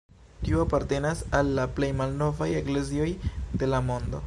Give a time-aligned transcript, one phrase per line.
[0.45, 3.09] Tiu apartenas al la plej malnovaj eklezioj
[3.63, 4.17] de la mondo.